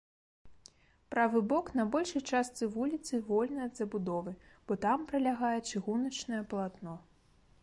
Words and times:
Правы 1.15 1.41
бок 1.51 1.69
на 1.79 1.85
большай 1.95 2.21
частцы 2.37 2.69
вуліцы 2.77 3.21
вольны 3.29 3.61
ад 3.69 3.73
забудовы, 3.83 4.35
бо 4.67 4.79
там 4.87 5.07
пралягае 5.13 5.57
чыгуначнае 5.71 6.41
палатно. 6.55 7.03